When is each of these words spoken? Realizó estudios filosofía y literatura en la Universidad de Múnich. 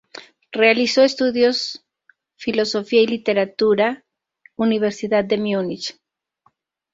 Realizó 0.51 1.03
estudios 1.03 1.85
filosofía 2.35 3.03
y 3.03 3.05
literatura 3.05 3.87
en 3.89 3.95
la 4.57 4.65
Universidad 4.65 5.23
de 5.23 5.37
Múnich. 5.37 5.95